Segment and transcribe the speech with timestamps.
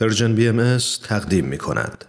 [0.00, 2.04] پرژن بی ام تقدیم می کند.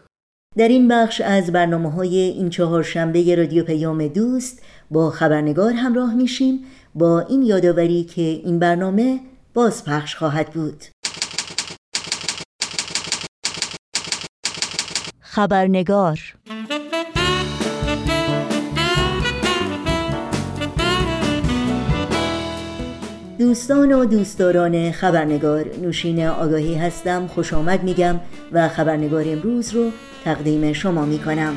[0.57, 6.59] در این بخش از برنامه های این چهارشنبه رادیو پیام دوست با خبرنگار همراه میشیم
[6.95, 9.19] با این یادآوری که این برنامه
[9.53, 10.83] بازپخش خواهد بود.
[15.19, 16.19] خبرنگار
[23.39, 28.19] دوستان و دوستداران خبرنگار نوشین آگاهی هستم خوش آمد میگم
[28.51, 29.91] و خبرنگار امروز رو
[30.25, 31.53] تقدیم شما می‌کنم.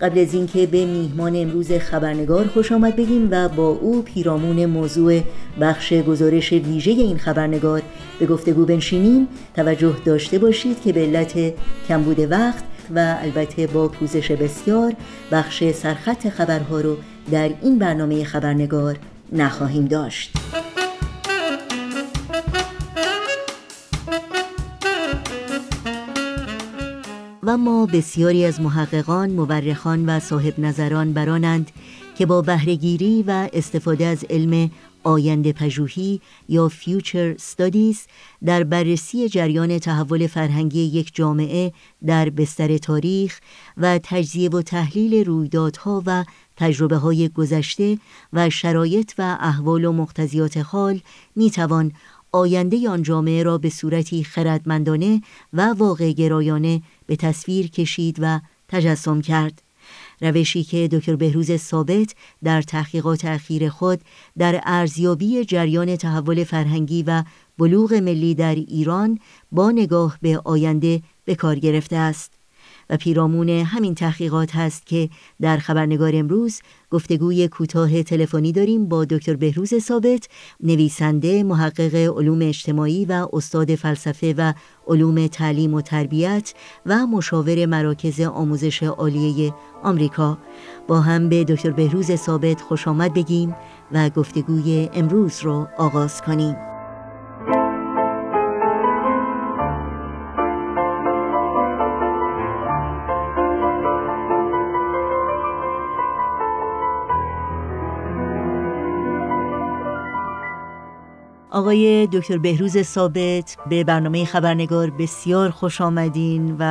[0.00, 5.20] قبل از اینکه به میهمان امروز خبرنگار خوش آمد بگیم و با او پیرامون موضوع
[5.60, 7.82] بخش گزارش ویژه این خبرنگار
[8.18, 11.54] به گفتگو بنشینیم توجه داشته باشید که به علت
[11.88, 14.92] کمبود وقت و البته با پوزش بسیار
[15.32, 16.96] بخش سرخط خبرها رو
[17.30, 18.98] در این برنامه خبرنگار
[19.32, 20.36] نخواهیم داشت.
[27.42, 31.70] و ما بسیاری از محققان، مورخان و صاحب نظران برانند
[32.18, 34.70] که با بهرهگیری و استفاده از علم
[35.04, 38.06] آینده پژوهی یا فیوچر استادیز
[38.44, 41.72] در بررسی جریان تحول فرهنگی یک جامعه
[42.06, 43.40] در بستر تاریخ
[43.76, 46.24] و تجزیه و تحلیل رویدادها و
[46.56, 47.98] تجربه های گذشته
[48.32, 51.00] و شرایط و احوال و مقتضیات حال
[51.36, 51.92] می توان
[52.32, 59.20] آینده آن جامعه را به صورتی خردمندانه و واقع گرایانه به تصویر کشید و تجسم
[59.20, 59.62] کرد.
[60.20, 64.00] روشی که دکتر بهروز ثابت در تحقیقات اخیر خود
[64.38, 67.24] در ارزیابی جریان تحول فرهنگی و
[67.58, 69.18] بلوغ ملی در ایران
[69.52, 72.43] با نگاه به آینده به کار گرفته است.
[72.90, 75.08] و پیرامون همین تحقیقات هست که
[75.40, 80.28] در خبرنگار امروز گفتگوی کوتاه تلفنی داریم با دکتر بهروز ثابت
[80.60, 84.52] نویسنده محقق علوم اجتماعی و استاد فلسفه و
[84.88, 86.54] علوم تعلیم و تربیت
[86.86, 90.38] و مشاور مراکز آموزش عالیه آمریکا.
[90.88, 93.54] با هم به دکتر بهروز ثابت خوش آمد بگیم
[93.92, 96.73] و گفتگوی امروز رو آغاز کنیم.
[111.54, 116.64] آقای دکتر بهروز ثابت به برنامه خبرنگار بسیار خوش آمدین و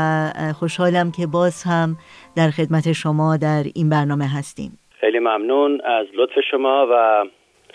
[0.59, 1.97] خوشحالم که باز هم
[2.37, 4.71] در خدمت شما در این برنامه هستیم.
[4.99, 7.25] خیلی ممنون از لطف شما و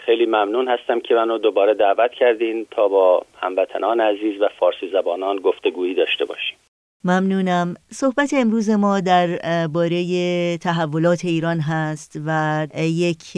[0.06, 5.36] خیلی ممنون هستم که منو دوباره دعوت کردین تا با هموطنان عزیز و فارسی زبانان
[5.36, 6.57] گفتگویی داشته باشیم.
[7.08, 7.74] ممنونم.
[7.92, 13.32] صحبت امروز ما در باره تحولات ایران هست و یک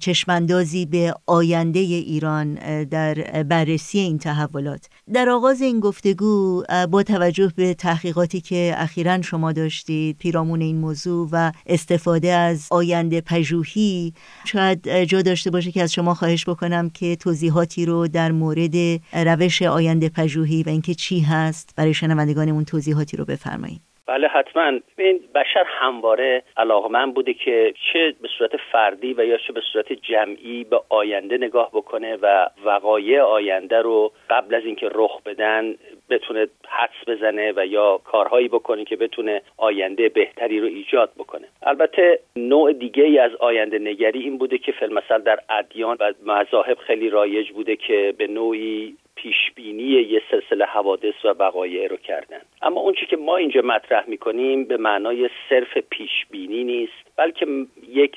[0.00, 2.54] چشماندازی به آینده ایران
[2.84, 4.88] در بررسی این تحولات.
[5.12, 11.28] در آغاز این گفتگو با توجه به تحقیقاتی که اخیرا شما داشتید پیرامون این موضوع
[11.32, 14.12] و استفاده از آینده پژوهی
[14.44, 19.62] شاید جا داشته باشه که از شما خواهش بکنم که توضیحاتی رو در مورد روش
[19.62, 23.80] آینده پژوهی و اینکه چی هست برای شنوندگانمون توضیحاتی رو بفرمایید.
[24.06, 24.80] بله حتما.
[24.98, 29.92] این بشر همواره علاقمند بوده که چه به صورت فردی و یا چه به صورت
[29.92, 35.74] جمعی به آینده نگاه بکنه و وقایع آینده رو قبل از اینکه رخ بدن
[36.10, 41.46] بتونه حدس بزنه و یا کارهایی بکنه که بتونه آینده بهتری رو ایجاد بکنه.
[41.62, 46.78] البته نوع دیگه ای از آینده نگری این بوده که فیلمسل در ادیان و مذاهب
[46.78, 52.40] خیلی رایج بوده که به نوعی پیشبینی یه سلسله حوادث و وقایع رو کردن.
[52.62, 57.46] اما اونچه که ما اینجا مطرح می‌کنیم به معنای صرف پیشبینی نیست بلکه
[57.88, 58.16] یک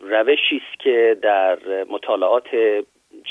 [0.00, 1.58] روشی است که در
[1.90, 2.44] مطالعات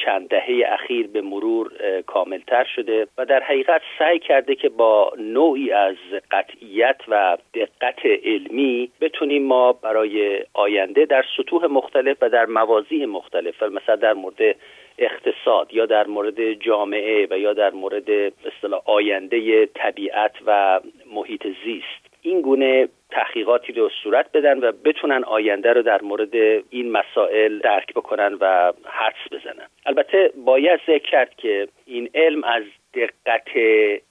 [0.05, 1.71] چند دهه اخیر به مرور
[2.07, 5.95] کاملتر شده و در حقیقت سعی کرده که با نوعی از
[6.31, 13.63] قطعیت و دقت علمی بتونیم ما برای آینده در سطوح مختلف و در موازی مختلف
[13.63, 14.55] مثلا در مورد
[14.97, 18.09] اقتصاد یا در مورد جامعه و یا در مورد
[18.45, 20.79] اصطلاح آینده طبیعت و
[21.13, 26.35] محیط زیست این گونه تحقیقاتی رو صورت بدن و بتونن آینده رو در مورد
[26.69, 29.67] این مسائل درک بکنن و حدس بزنن.
[29.85, 32.63] البته باید ذکر کرد که این علم از
[32.93, 33.47] دقت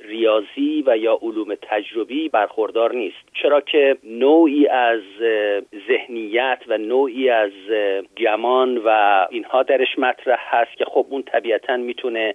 [0.00, 3.16] ریاضی و یا علوم تجربی برخوردار نیست.
[3.42, 5.00] چرا که نوعی از
[5.88, 7.52] ذهنیت و نوعی از
[8.16, 8.88] گمان و
[9.30, 12.34] اینها درش مطرح هست که خب اون طبیعتا می‌تونه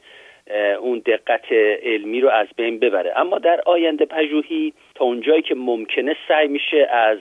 [0.80, 1.51] اون دقت
[1.83, 3.13] علمی رو از بین ببره.
[3.15, 7.18] اما در آینده پژوهی تا اونجایی که ممکنه سعی میشه از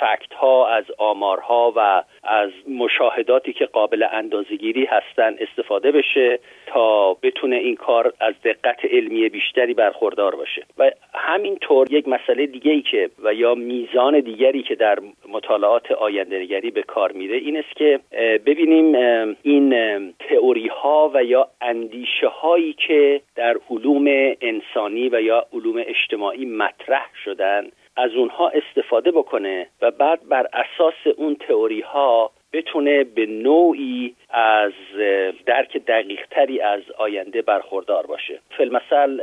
[0.00, 7.56] فکت ها از آمارها و از مشاهداتی که قابل اندازگیری هستن استفاده بشه تا بتونه
[7.56, 10.62] این کار از دقت علمی بیشتری برخوردار باشه.
[10.78, 14.98] و همینطور یک مسئله دیگه ای که و یا میزان دیگری که در
[15.28, 18.00] مطالعات آینده نگری به کار میره این است که
[18.46, 18.94] ببینیم
[19.42, 19.74] این
[20.28, 27.10] تئوری ها و یا اندیشه هایی که در علوم انسانی و یا علوم اجتماعی مطرح
[27.24, 34.14] شدن از اونها استفاده بکنه و بعد بر اساس اون تئوری ها بتونه به نوعی
[34.30, 34.72] از
[35.46, 38.38] درک دقیق تری از آینده برخوردار باشه.
[38.56, 39.20] فیلمسل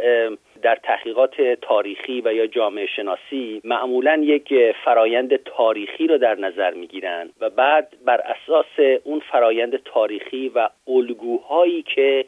[0.62, 4.53] در تحقیقات تاریخی و یا جامعه شناسی معمولا یک
[4.85, 11.83] فرایند تاریخی رو در نظر می‌گیرن و بعد بر اساس اون فرایند تاریخی و الگوهایی
[11.83, 12.25] که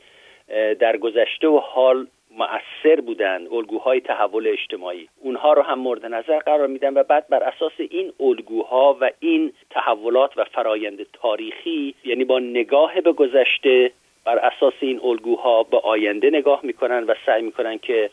[0.80, 5.10] در گذشته و حال مؤثر بودن الگوهای تحول اجتماعی.
[5.20, 9.54] اونها رو هم مورد نظر قرار میدن و بعد بر اساس این الگوها و این
[9.70, 13.92] تحولات و فرایند تاریخی یعنی با نگاه به گذشته
[14.26, 18.10] بر اساس این الگوها به آینده نگاه می‌کنن و سعی می‌کنن که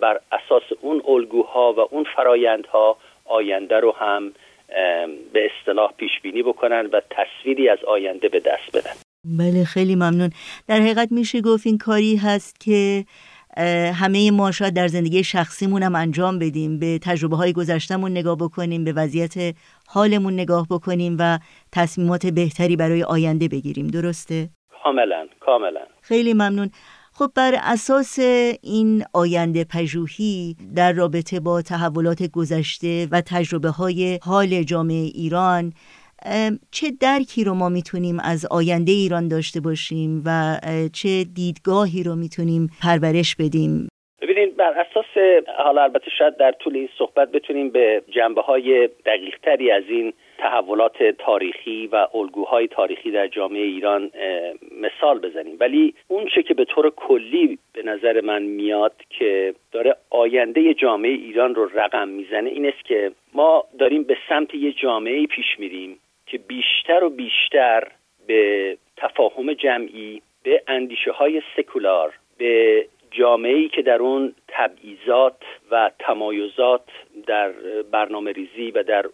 [0.00, 4.32] بر اساس اون الگوها و اون فرایندها آینده رو هم
[5.32, 9.03] به اصطلاح پیش بینی بکنن و تصویری از آینده به دست بدن.
[9.24, 10.30] بله خیلی ممنون.
[10.66, 13.04] در حقیقت میشه گفت این کاری هست که
[13.94, 18.84] همه ما شاید در زندگی شخصیمون هم انجام بدیم به تجربه های گذشتمون نگاه بکنیم
[18.84, 19.54] به وضعیت
[19.86, 21.38] حالمون نگاه بکنیم و
[21.72, 23.86] تصمیمات بهتری برای آینده بگیریم.
[23.86, 24.48] درسته؟
[24.84, 25.80] کاملا کاملا.
[26.02, 26.70] خیلی ممنون.
[27.12, 28.18] خب بر اساس
[28.62, 35.72] این آینده پژوهی در رابطه با تحولات گذشته و تجربه های حال جامعه ایران
[36.70, 40.56] چه درکی رو ما می‌تونیم از آینده ایران داشته باشیم و
[40.92, 43.88] چه دیدگاهی رو می‌تونیم پرورش بدیم؟
[44.22, 49.38] ببینید بر اساس حالا البته شاید در طول این صحبت بتونیم به جنبه های دقیق
[49.42, 54.10] تری از این تحولات تاریخی و الگوهای تاریخی در جامعه ایران
[54.80, 55.56] مثال بزنیم.
[55.60, 61.10] ولی اون چه که به طور کلی به نظر من میاد که داره آینده جامعه
[61.10, 65.98] ایران رو رقم می‌زنه این است که ما داریم به سمت یه جامعه پیش میریم.
[66.26, 67.88] که بیشتر و بیشتر
[68.26, 75.90] به تفاهم جمعی به اندیشه های سکولار به جامعه ای که در اون تبعیضات و
[75.98, 76.84] تمایزات
[77.26, 77.52] در
[77.92, 79.04] برنامه ریزی و در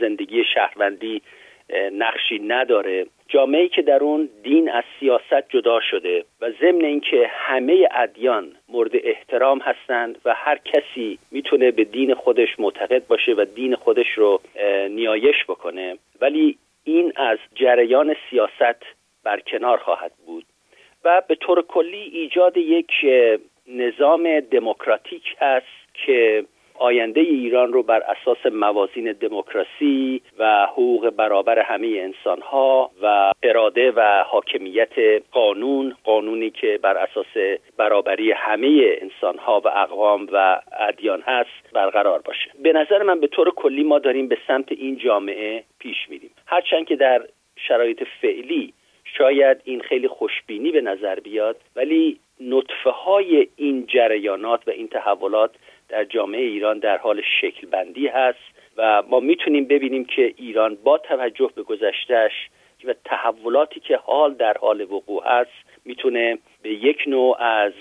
[0.00, 1.22] زندگی شهروندی
[1.92, 3.06] نقشی نداره.
[3.28, 8.90] جامعه که در اون دین از سیاست جدا شده و ضمن اینکه همه ادیان مورد
[8.94, 14.40] احترام هستند و هر کسی می‌تونه به دین خودش معتقد باشه و دین خودش رو
[14.90, 15.98] نیایش بکنه.
[16.20, 18.82] ولی این از جریان سیاست
[19.24, 20.44] برکنار خواهد بود
[21.04, 22.90] و به طور کلی ایجاد یک
[23.66, 26.44] نظام دموکراتیک هست که
[26.78, 33.90] آینده ایران رو بر اساس موازین دموکراسی و حقوق برابر همه انسان ها و اراده
[33.90, 41.20] و حاکمیت قانون قانونی که بر اساس برابری همه انسان ها و اقوام و ادیان
[41.20, 42.50] هست برقرار باشه.
[42.62, 46.30] به نظر من به طور کلی ما داریم به سمت این جامعه پیش میریم.
[46.46, 47.22] هرچند که در
[47.56, 48.72] شرایط فعلی
[49.04, 55.50] شاید این خیلی خوشبینی به نظر بیاد ولی نطفه های این جریانات و این تحولات
[55.88, 58.38] در جامعه ایران در حال شکل بندی هست
[58.76, 62.32] و ما می‌تونیم ببینیم که ایران با توجه به گذشتهش
[62.84, 67.72] و تحولاتی که حال در حال وقوع است می‌تونه به یک نوع از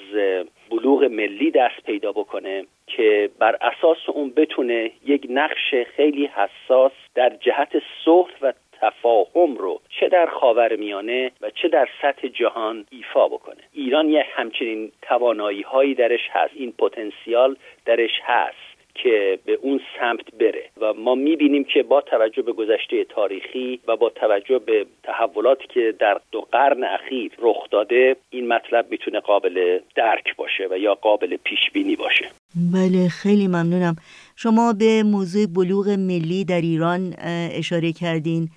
[0.69, 7.29] بلوغ ملی دست پیدا بکنه که بر اساس اون بتونه یک نقش خیلی حساس در
[7.29, 7.69] جهت
[8.05, 13.63] صلح و تفاهم رو چه در خاور میانه و چه در سطح جهان ایفا بکنه.
[13.73, 16.53] ایران یک همچنین توانایی هایی درش هست.
[16.55, 17.55] این پتانسیال
[17.85, 23.03] درش هست که به اون سمت بره و ما می‌بینیم که با توجه به گذشته
[23.03, 28.91] تاریخی و با توجه به تحولاتی که در دو قرن اخیر رخ داده این مطلب
[28.91, 32.25] می‌تونه قابل درک باشه و یا قابل پیش بینی باشه.
[32.73, 33.95] بله خیلی ممنونم.
[34.39, 37.13] شما به موضوع بلوغ ملی در ایران
[37.51, 38.49] اشاره کردین.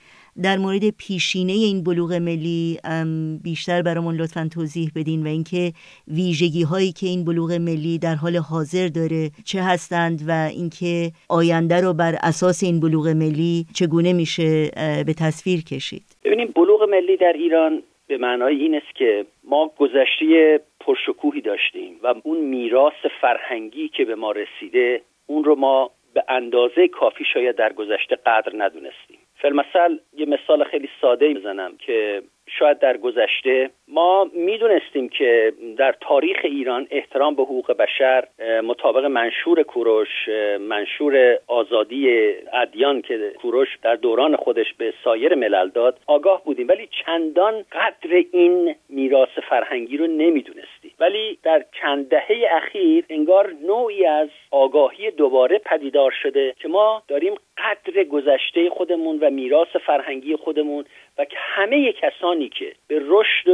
[0.42, 2.78] در مورد پیشینه این بلوغ ملی
[3.44, 5.72] بیشتر برامون لطفا توضیح بدین و اینکه
[6.08, 11.80] ویژگی هایی که این بلوغ ملی در حال حاضر داره چه هستند و اینکه آینده
[11.80, 14.70] رو بر اساس این بلوغ ملی چگونه میشه
[15.06, 16.04] به تصویر کشید.
[16.24, 22.14] ببینیم بلوغ ملی در ایران به معنای این است که ما گذشته پرشکوهی داشتیم و
[22.22, 27.72] اون میراث فرهنگی که به ما رسیده اون رو ما به اندازه کافی شاید در
[27.72, 29.18] گذشته قدر ندونستیم.
[29.34, 32.22] فلمثل یه مثال خیلی ساده بزنم که
[32.58, 38.24] شاید در گذشته ما می‌دونستیم که در تاریخ ایران احترام به حقوق بشر
[38.64, 40.28] مطابق منشور کوروش
[40.60, 46.68] منشور آزادی ادیان که کوروش در دوران خودش به سایر ملل داد آگاه بودیم.
[46.68, 50.79] ولی چندان قدر این میراث فرهنگی رو نمی‌دونستیم.
[51.00, 57.34] ولی در چند دهه اخیر انگار نوعی از آگاهی دوباره پدیدار شده که ما داریم
[57.58, 60.84] قدر گذشته خودمون و میراث فرهنگی خودمون
[61.18, 63.48] و که همه کسانی که به رشد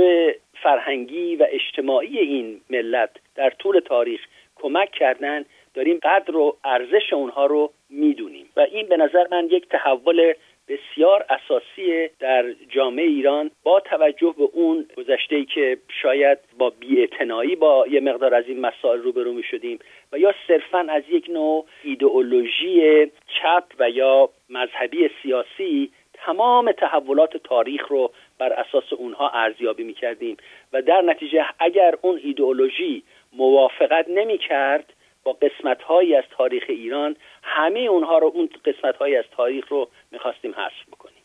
[0.62, 4.20] فرهنگی و اجتماعی این ملت در طول تاریخ
[4.56, 8.48] کمک کردن داریم قدر و ارزش اونها رو می‌دونیم.
[8.56, 10.32] و این به نظر من یک تحول
[10.68, 17.86] بسیار اساسی در جامعه ایران با توجه به اون گذشته که شاید با بیاعتنایی با
[17.90, 19.78] یه مقدار از این مسائل روبرو می شدیم
[20.12, 27.88] و یا صرفا از یک نوع ایدئولوژی چپ و یا مذهبی سیاسی تمام تحولات تاریخ
[27.88, 30.36] رو بر اساس اونها ارزیابی می کردیم
[30.72, 34.92] و در نتیجه اگر اون ایدئولوژی موافقت نمی کرد
[35.26, 39.88] با قسمت هایی از تاریخ ایران همه اونها رو اون قسمت هایی از تاریخ رو
[40.10, 41.22] می‌خواستیم حذف بکنیم.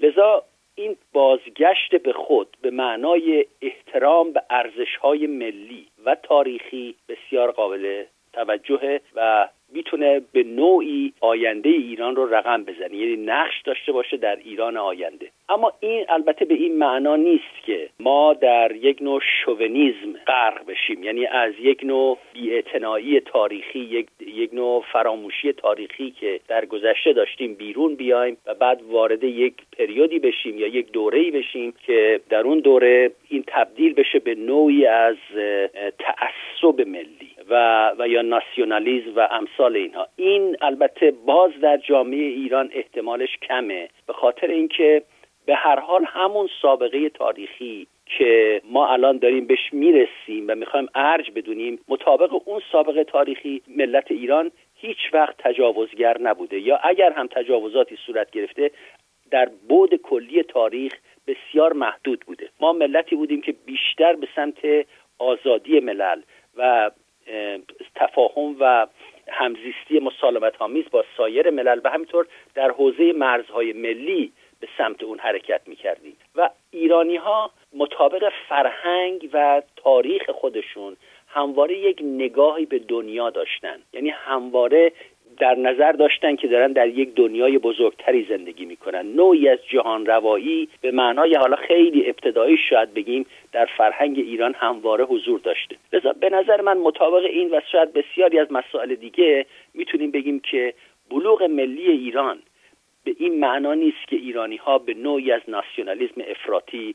[0.00, 7.50] لذا این بازگشت به خود به معنای احترام به ارزش های ملی و تاریخی بسیار
[7.50, 12.96] قابل توجهه و می‌تونه به نوعی آینده ایران رو رقم بزنه.
[12.96, 15.30] یعنی نقش داشته باشه در ایران آینده.
[15.48, 21.02] اما این البته به این معنا نیست که ما در یک نوع شوونیزم غرق بشیم.
[21.02, 27.54] یعنی از یک نوع بیاعتنایی تاریخی یک, یک نوع فراموشی تاریخی که در گذشته داشتیم
[27.54, 32.58] بیرون بیایم و بعد وارد یک پریودی بشیم یا یک دوره‌ای بشیم که در اون
[32.58, 35.16] دوره این تبدیل بشه به نوعی از
[35.98, 37.27] تعصب ملی.
[37.50, 40.08] و, و یا ناسیونالیزم و امثال اینها.
[40.16, 45.02] این البته باز در جامعه ایران احتمالش کمه به خاطر اینکه
[45.46, 51.30] به هر حال همون سابقه تاریخی که ما الان داریم بهش می‌رسیم و می‌خوایم ارج
[51.30, 56.60] بدونیم مطابق اون سابقه تاریخی ملت ایران هیچ وقت تجاوزگر نبوده.
[56.60, 58.70] یا اگر هم تجاوزاتی صورت گرفته
[59.30, 60.92] در بود کلی تاریخ
[61.26, 62.48] بسیار محدود بوده.
[62.60, 64.86] ما ملتی بودیم که بیشتر به سمت
[65.18, 66.20] آزادی ملل
[66.56, 66.90] و
[67.94, 68.86] تفاهم و
[69.28, 75.18] همزیستی مسالمت آمیز با سایر ملل و همینطور در حوزه مرزهای ملی به سمت اون
[75.18, 76.16] حرکت می‌کردیم.
[76.36, 80.96] و ایرانی ها مطابق فرهنگ و تاریخ خودشون
[81.28, 83.78] همواره یک نگاهی به دنیا داشتن.
[83.92, 84.92] یعنی همواره
[85.38, 89.06] در نظر داشتن که دارن در یک دنیای بزرگتری زندگی می‌کنن.
[89.06, 95.04] نوعی از جهان روایی به معنای حالا خیلی ابتدایی شاید بگیم در فرهنگ ایران همواره
[95.04, 95.76] حضور داشته.
[95.92, 100.74] لذا به نظر من مطابق این و شاید بسیاری از مسائل دیگه می‌تونیم بگیم که
[101.10, 102.38] بلوغ ملی ایران
[103.04, 106.94] به این معنا نیست که ایرانی ها به نوعی از ناسیونالیسم افراطی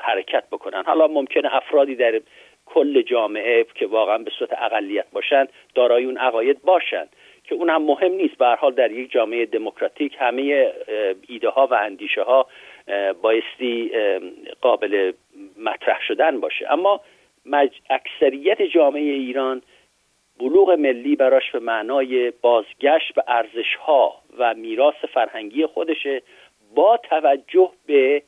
[0.00, 0.82] حرکت بکنن.
[0.86, 2.20] حالا ممکنه افرادی در
[2.66, 7.08] کل جامعه که واقعا به صورت اقلیت باشن دارای اون عقاید باشند
[7.48, 8.38] که اون هم مهم نیست.
[8.38, 10.72] به حال در یک جامعه دموکراتیک همه
[11.28, 12.46] ایده ها و اندیشه ها
[13.22, 13.90] بایستی
[14.60, 15.12] قابل
[15.56, 16.72] مطرح شدن باشه.
[16.72, 17.00] اما
[17.90, 19.62] اکثریت جامعه ایران
[20.38, 26.22] بلوغ ملی براش به معنای بازگشت به ارزش ها و میراث فرهنگی خودشه
[26.74, 28.22] با توجه به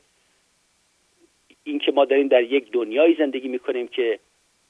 [1.63, 4.19] اینکه ما داریم در یک دنیای زندگی می‌کنیم که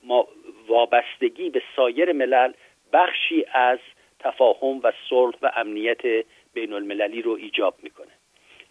[0.03, 0.27] ما
[0.67, 2.51] وابستگی به سایر ملل
[2.93, 3.79] بخشی از
[4.23, 6.01] تفاهم و صلح و امنیت
[6.53, 8.11] بین المللی رو ایجاب می‌کنه.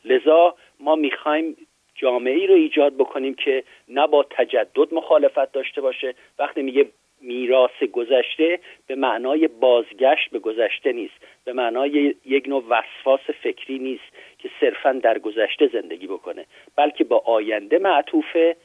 [0.05, 1.57] لذا ما می‌خوایم
[1.95, 6.15] جامعه ای رو ایجاد بکنیم که نه با تجدد مخالفت داشته باشه.
[6.39, 6.87] وقتی میگه
[7.21, 11.15] میراث گذشته به معنای بازگشت به گذشته نیست.
[11.45, 14.05] به معنای یک نوع وسواس فکری نیست
[14.39, 18.57] که صرفا در گذشته زندگی بکنه بلکه با آینده معطوفه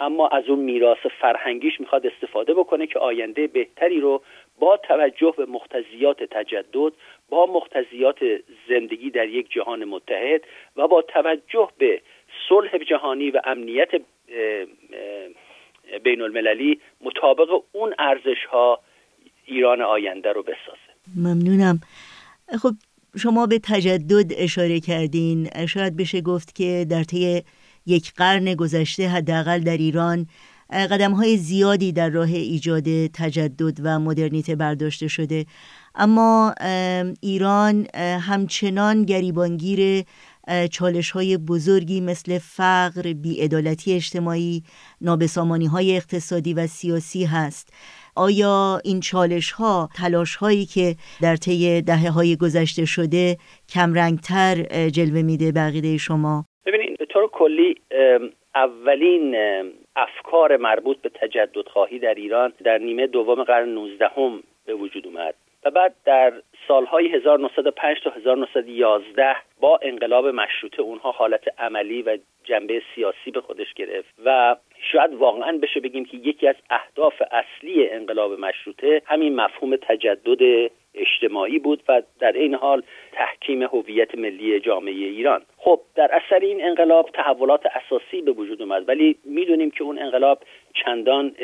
[0.00, 4.22] اما از اون میراث فرهنگیش می‌خواد استفاده بکنه که آینده بهتری رو
[4.58, 6.92] با توجه به مختزیات تجدد
[7.28, 8.18] با مختزیات
[8.68, 10.42] زندگی در یک جهان متحد
[10.76, 12.00] و با توجه به
[12.48, 13.88] صلح جهانی و امنیت
[16.04, 18.80] بین المللی مطابق اون ارزش ها
[19.46, 20.90] ایران آینده رو بسازه.
[21.16, 21.80] ممنونم.
[22.62, 22.70] خب
[23.18, 25.48] شما به تجدد اشاره کردین.
[25.68, 27.42] شاید بشه گفت که در طی
[27.86, 30.26] یک قرن گذشته حداقل در ایران
[30.72, 35.46] قدم های زیادی در راه ایجاد تجدد و مدرنیته برداشته شده
[35.94, 36.54] اما
[37.20, 40.04] ایران همچنان گریبانگیر
[40.70, 44.62] چالش های بزرگی مثل فقر، بیعدالتی اجتماعی،
[45.00, 47.68] نابسامانی های اقتصادی و سیاسی هست
[48.14, 55.22] آیا این چالش ها تلاش هایی که در طی دهه های گذشته شده کمرنگتر جلوه
[55.22, 56.49] میده بقیده شما؟
[57.40, 57.74] کلی
[58.54, 59.36] اولین
[59.96, 65.06] افکار مربوط به تجدد خواهی در ایران در نیمه دوم قرن 19 هم به وجود
[65.06, 66.32] اومد و بعد در
[66.68, 73.74] سالهای 1905 تا 1911 با انقلاب مشروطه اونها حالت عملی و جنبه سیاسی به خودش
[73.74, 74.56] گرفت و
[74.92, 81.58] شاید واقعا بشه بگیم که یکی از اهداف اصلی انقلاب مشروطه همین مفهوم تجدد اجتماعی
[81.58, 82.82] بود و در این حال
[83.12, 85.42] تحکیم هویت ملی جامعه ایران.
[85.56, 90.42] خب در اثر این انقلاب تحولات اساسی به وجود اومد ولی می‌دونیم که اون انقلاب
[90.74, 91.34] چندان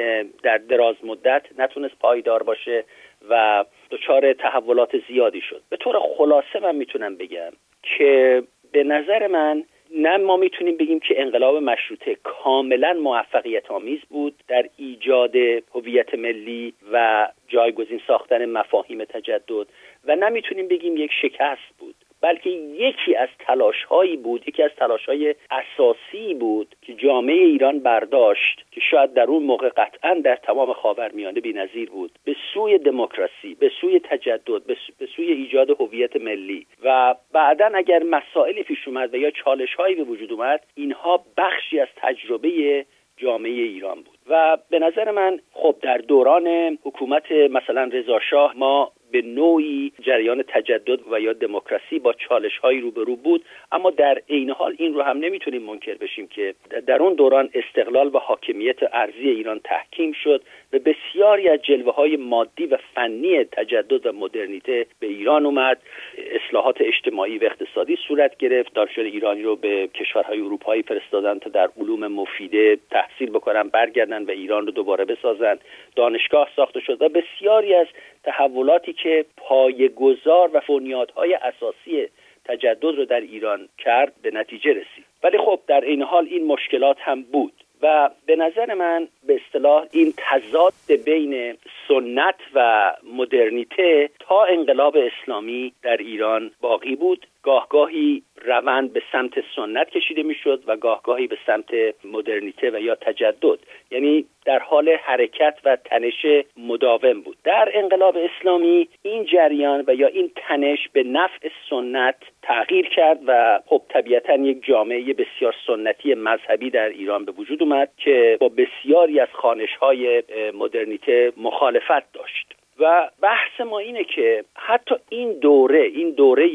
[0.43, 2.85] در دراز مدت نتونست پایدار باشه
[3.31, 5.63] و دچار تحولات زیادی شد.
[5.71, 11.21] به طور خلاصه من می‌تونم بگم که به نظر من نه ما می‌تونیم بگیم که
[11.23, 15.37] انقلاب مشروطه کاملا موفقیت آمیز بود در ایجاد
[15.75, 19.67] هویت ملی و جایگزین ساختن مفاهیم تجدد
[20.05, 21.96] و نمی‌تونیم بگیم یک شکست بود.
[22.21, 27.79] بلکه یکی از تلاش هایی بود یکی از تلاش های اساسی بود که جامعه ایران
[27.79, 32.13] برداشت که شاید در اون موقع قطعا در تمام خاورمیانه بی‌نظیر بود.
[32.25, 34.63] به سوی دموکراسی به سوی تجدد
[34.99, 36.67] به سوی ایجاد هویت ملی.
[36.85, 41.81] و بعدا اگر مسائلی پیش اومد و یا چالش هایی به وجود اومد اینها بخشی
[41.81, 42.85] از تجربه
[43.17, 44.19] جامعه ایران بود.
[44.29, 50.45] و به نظر من خب در دوران حکومت مثلا رضا شاه ما به نوعی جریان
[50.49, 53.45] تجدد و یا دموکراسی با چالش هایی روبرو بود.
[53.73, 56.55] اما در عین حال این رو هم نمی‌تونیم منکر بشیم که
[56.87, 62.17] در اون دوران استقلال و حاکمیت ارزی ایران تحکیم شد و بسیاری از جلوه های
[62.17, 65.79] مادی و فنی تجدد و مدرنیته به ایران اومد.
[66.19, 68.75] اصلاحات اجتماعی و اقتصادی صورت گرفت.
[68.75, 74.31] دانشجوی ایرانی رو به کشورهای اروپایی فرستادن تا در علوم مفیده تحصیل بکنن برگردن و
[74.31, 75.59] ایران رو دوباره بسازن.
[75.97, 77.87] دانشگاه ساخته شد و بسیاری از
[78.27, 82.09] تحولاتی که پایگذار و بنیادهای اساسی
[82.45, 85.05] تجدد رو در ایران کرد به نتیجه رسید.
[85.23, 87.53] ولی خب در این حال این مشکلات هم بود
[87.83, 90.73] و به نظر من به اصطلاح این تضاد
[91.05, 91.57] بین
[91.89, 97.27] سنت و مدرنیته تا انقلاب اسلامی در ایران باقی بود.
[97.43, 101.71] گاهگاهی روند به سمت سنت کشیده می‌شد و گاهگاهی به سمت
[102.05, 103.59] مدرنیته و یا تجدد.
[103.91, 106.27] یعنی در حال حرکت و تنش
[106.57, 107.37] مداوم بود.
[107.45, 113.61] در انقلاب اسلامی این جریان و یا این تنش به نفع سنت تغییر کرد و
[113.67, 119.21] خب طبیعتا یک جامعه بسیار سنتی مذهبی در ایران به وجود اومد که با بسیاری
[119.21, 120.23] از خانش های
[120.55, 122.46] مدرنیته مخالفت داشت.
[122.81, 126.47] و بحث ما اینه که حتی این دوره این دوره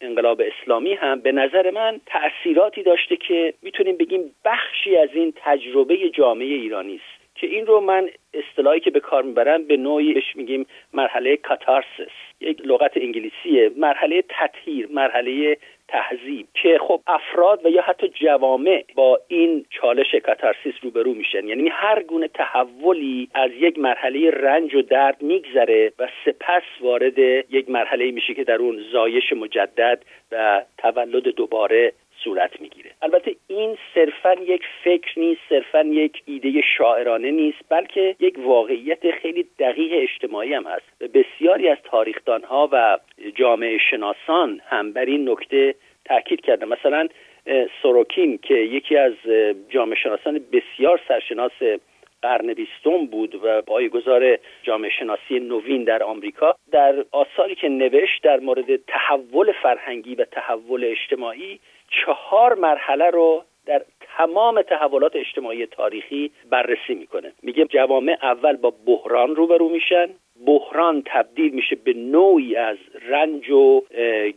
[0.00, 6.10] انقلاب اسلامی هم به نظر من تأثیراتی داشته که می‌تونیم بگیم بخشی از این تجربه
[6.10, 7.19] جامعه ایرانی است.
[7.40, 12.12] که این رو من اصطلاحی که به کار می‌برم به نوعی بهش میگیم مرحله کاتارسس
[12.40, 13.70] یک لغت انگلیسیه.
[13.76, 15.56] مرحله تطهیر مرحله
[15.88, 21.46] تهذیب که خب افراد و یا حتی جوامع با این چالش کاتارسیس روبرو میشن.
[21.46, 27.70] یعنی هر گونه تحولی از یک مرحله رنج و درد میگذره و سپس وارد یک
[27.70, 31.92] مرحله میشه که در اون زایش مجدد و تولد دوباره
[32.24, 32.90] صورت می‌گیره.
[33.02, 39.46] البته این صرفا یک فکر نیست صرفا یک ایده شاعرانه نیست بلکه یک واقعیت خیلی
[39.58, 41.02] دقیق اجتماعی هم هست.
[41.02, 42.98] و بسیاری از تاریخدانها و
[43.34, 46.68] جامعه شناسان هم بر این نکته تاکید کردن.
[46.68, 47.08] مثلا
[47.82, 49.12] سوروکین که یکی از
[49.68, 51.52] جامعه شناسان بسیار سرشناس
[52.22, 58.40] قرن بیستم بود و پایگزار جامعه شناسی نوین در آمریکا در آثاری که نوشت در
[58.40, 63.82] مورد تحول فرهنگی و تحول اجتماعی چهار مرحله رو در
[64.16, 67.32] تمام تحولات اجتماعی تاریخی بررسی می‌کنه.
[67.42, 70.08] میگه جوامع اول با بحران روبرو میشن
[70.46, 72.76] بحران تبدیل میشه به نوعی از
[73.08, 73.82] رنج و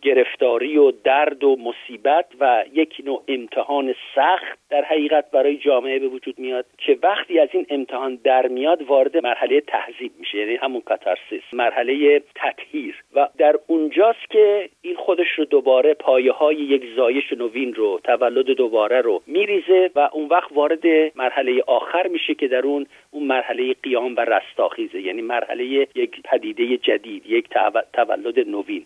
[0.02, 6.08] گرفتاری و درد و مصیبت و یک نوع امتحان سخت در حقیقت برای جامعه به
[6.08, 10.82] وجود میاد که وقتی از این امتحان در میاد وارد مرحله تهذیب میشه یعنی همون
[10.82, 13.04] کاتارسیس مرحله تطهیر.
[13.16, 18.46] و در اونجاست که این خودش رو دوباره پایه های یک زایش نوین رو تولد
[18.46, 20.86] دوباره رو میریزه و اون وقت وارد
[21.16, 26.78] مرحله آخر میشه که در اون اون مرحله قیام و رستاخیزه یعنی مرحله یک پدیده
[26.78, 27.50] جدید یک
[27.94, 28.86] تولد نوین.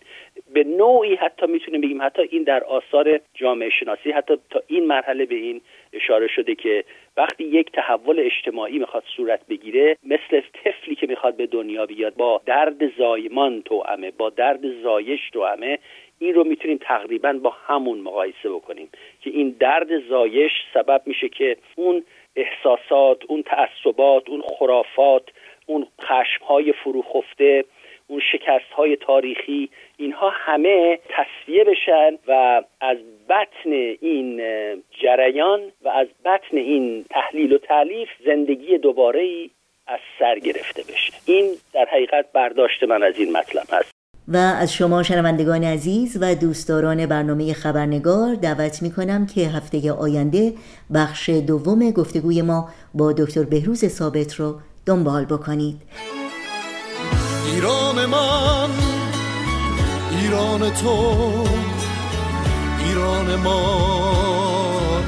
[0.52, 5.26] به نوعی حتی می‌تونیم بگیم حتی این در آثار جامعه شناسی حتی تا این مرحله
[5.26, 5.60] به این
[5.92, 6.84] اشاره شده که
[7.16, 12.40] وقتی یک تحول اجتماعی می‌خواد صورت بگیره مثل طفلی که می‌خواد به دنیا بیاد با
[12.46, 15.78] درد زایمان توامه با درد زایش توامه
[16.18, 18.88] این رو می‌تونیم تقریبا با همون مقایسه بکنیم
[19.20, 22.04] که این درد زایش سبب میشه که اون
[22.36, 25.22] احساسات اون تعصبات اون خرافات
[25.68, 27.64] اون خشمهای فروخفته
[28.06, 34.42] اون شکست های تاریخی اینها همه تصفیه بشن و از بطن این
[35.02, 39.50] جریان و از بطن این تحلیل و تعلیف زندگی دوباره ای
[39.86, 41.12] از سر گرفته بشه.
[41.26, 43.98] این در حقیقت برداشت من از این مطلب هست.
[44.28, 50.52] و از شما شنوندگان عزیز و دوستداران برنامه خبرنگار دعوت می کنم که هفته آینده
[50.94, 54.54] بخش دوم گفتگوی ما با دکتر بهروز ثابت رو
[54.88, 55.82] دنبال بکنید.
[57.46, 58.68] ایران من
[60.10, 61.44] ایران تو
[62.84, 63.60] ایران ما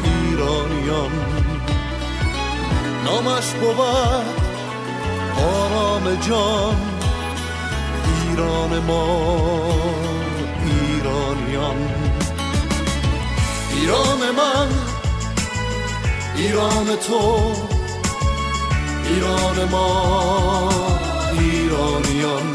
[0.04, 1.10] ایرانیان.
[3.04, 3.80] نامش بود
[5.38, 6.76] آرام جان
[8.28, 9.06] ایران ما
[10.66, 11.76] ایرانیان.
[13.76, 14.68] ایران من
[16.36, 17.69] ایران تو.
[19.10, 20.68] ایران ما
[21.32, 22.54] ایرانیان.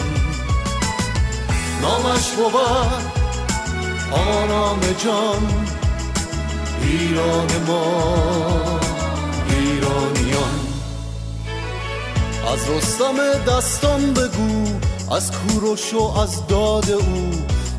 [1.81, 2.55] نامش بود
[4.11, 5.65] آرام جان.
[6.81, 8.79] ایران ما
[9.49, 10.59] ایرانیان.
[12.53, 14.65] از رستم دستان بگو
[15.15, 17.31] از کوروش و از داد او.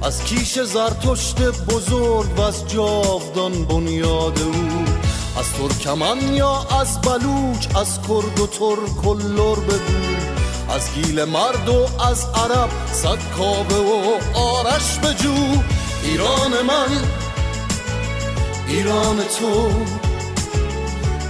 [0.03, 4.86] از کیش زرتشت بزرگ و از جاودان بنیاد او.
[5.39, 10.07] از ترکمن یا از بلوچ از کرد و ترک و لر بگو
[10.69, 15.63] از گیل مرد و از عرب صد کابه و آرش بجو
[16.03, 17.01] ایران من
[18.69, 19.71] ایران تو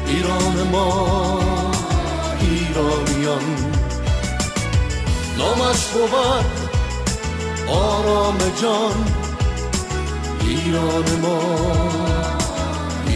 [0.07, 1.41] ایران ما
[2.41, 3.43] ایرانیان.
[5.39, 6.47] نامش بود
[7.69, 9.05] آرام جان
[10.41, 12.46] ایران ما.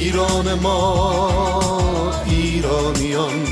[0.00, 3.46] ایران ما ایرانیان.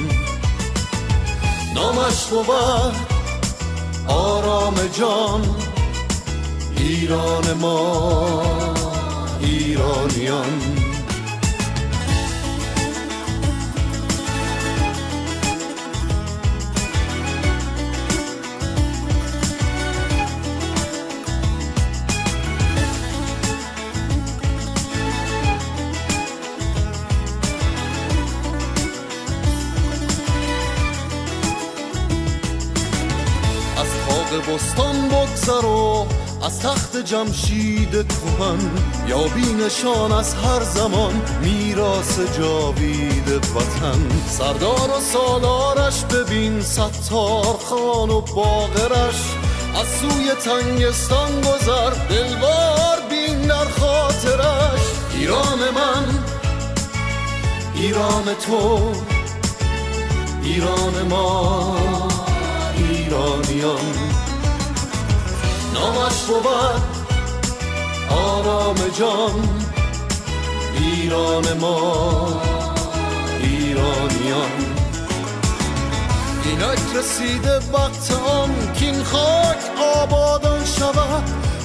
[1.74, 2.96] نامش بود
[4.06, 5.42] آرام جان
[6.76, 8.42] ایران ما
[9.40, 10.75] ایرانیان.
[34.56, 36.06] بستان بگذر و
[36.44, 38.58] از تخت جمشید کهن
[39.08, 44.08] یا بینشان از هر زمان میراس جاوید وطن.
[44.28, 49.20] سردار و سالارش ببین ستار خان و باغرش
[49.80, 51.90] از سوی تنگستان گذر.
[51.90, 54.80] دلوار بین در خاطرش.
[55.14, 56.24] ایران من
[57.74, 58.92] ایران تو
[60.42, 61.76] ایران ما
[62.76, 64.25] ایرانیان.
[65.76, 66.82] نامش بود
[68.10, 69.48] آرام جان
[70.80, 72.40] ایران ما
[73.40, 74.50] ایرانیان.
[76.44, 79.58] اینک رسیده وقت آن کین خاک
[79.96, 81.24] آبادان شود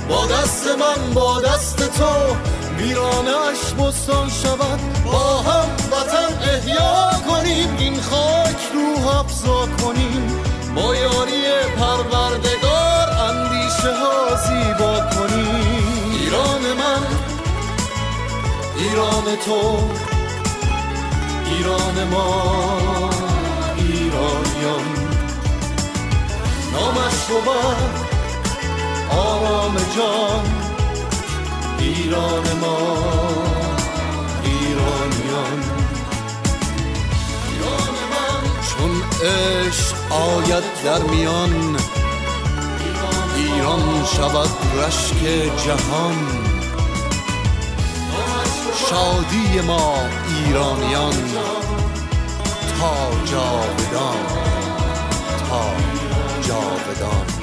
[0.09, 2.35] با دست من با دست تو
[2.77, 4.79] ویرانش بستان شود.
[5.05, 10.43] با هم وطن احیا کنیم این خاک روح افزا کنیم.
[10.75, 11.43] با یاری
[11.77, 13.00] پروردگار
[13.83, 15.49] اندیشه ها زیبا کنی.
[16.19, 17.03] ایران من
[18.77, 19.89] ایران تو
[21.45, 23.09] ایران ما
[23.77, 24.85] ایرانیان.
[26.73, 27.47] نامش بود
[29.09, 30.45] آرام جان.
[31.79, 32.77] ایران ما
[34.43, 35.59] ایرانیان.
[37.49, 38.43] ایران من.
[38.69, 41.77] چون عشق آید در میان
[43.53, 45.23] ویران شود رشک
[45.65, 46.15] جهان.
[48.89, 49.95] شادی ما
[50.27, 51.13] ایرانیان
[52.79, 52.93] تا
[53.25, 54.17] جاودان
[55.49, 55.63] تا
[56.47, 57.40] جاودان.